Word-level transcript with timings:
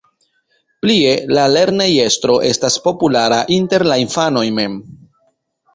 Plie, 0.85 1.11
la 1.39 1.43
lernejestro 1.57 2.39
estas 2.49 2.81
populara 2.89 3.41
inter 3.61 3.89
la 3.93 4.01
infanoj 4.07 4.47
mem. 4.59 4.85